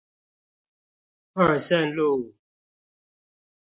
[1.33, 2.33] 二聖路